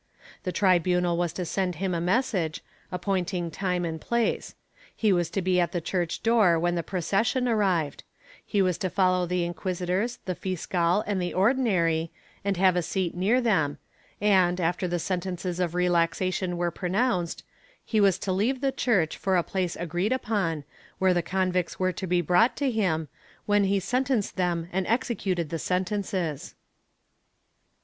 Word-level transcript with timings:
The 0.45 0.51
tribunal 0.51 1.15
was 1.15 1.31
to 1.33 1.45
send 1.45 1.75
him 1.75 1.93
a 1.93 2.01
message, 2.01 2.63
appointing 2.91 3.51
time 3.51 3.85
and 3.85 4.01
place; 4.01 4.55
he 4.95 5.13
was 5.13 5.29
to 5.29 5.43
be 5.43 5.59
at 5.59 5.73
the 5.73 5.79
church 5.79 6.23
door 6.23 6.57
when 6.57 6.73
the 6.73 6.81
procession 6.81 7.47
arrived; 7.47 8.03
he 8.43 8.63
was 8.63 8.79
to 8.79 8.89
follow 8.89 9.27
the 9.27 9.43
inquisitors, 9.45 10.17
the 10.25 10.33
fiscal 10.33 11.03
and 11.05 11.21
the 11.21 11.35
Ordinary, 11.35 12.11
and 12.43 12.57
have 12.57 12.75
a 12.75 12.81
seat 12.81 13.13
near 13.13 13.39
them 13.41 13.77
and, 14.19 14.59
after 14.59 14.87
the 14.87 14.97
sentences 14.97 15.59
of 15.59 15.75
relaxation 15.75 16.57
were 16.57 16.71
pronounced, 16.71 17.43
he 17.85 18.01
was 18.01 18.17
to 18.17 18.31
leave 18.31 18.59
the 18.59 18.71
church 18.71 19.15
for 19.17 19.37
a 19.37 19.43
place 19.43 19.75
agreed 19.75 20.11
upon, 20.11 20.63
where 20.97 21.13
the 21.13 21.21
convicts 21.21 21.77
were 21.79 21.91
to 21.93 22.07
be 22.07 22.21
brought 22.21 22.57
to 22.57 22.71
him, 22.71 23.07
when 23.45 23.65
he 23.65 23.79
sentenced 23.79 24.35
them 24.35 24.67
and 24.73 24.87
executed 24.87 25.51
the 25.51 25.59
sen 25.59 25.85
tences. 25.85 26.55